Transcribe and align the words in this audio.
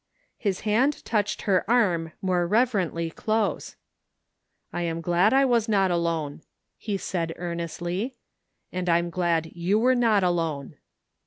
His 0.39 0.61
hand 0.61 1.05
touched 1.05 1.43
her 1.43 1.63
arm 1.69 2.11
more 2.23 2.47
reverently 2.47 3.11
dose." 3.15 3.75
I 4.73 4.81
am 4.81 4.99
glad 4.99 5.31
I 5.31 5.45
was 5.45 5.69
not 5.69 5.91
alone," 5.91 6.41
he 6.75 6.97
said 6.97 7.33
earnestly. 7.35 8.15
"And 8.71 8.89
I'm 8.89 9.11
glad 9.11 9.51
you 9.53 9.77
were 9.77 9.93
not 9.93 10.23
alone." 10.23 10.77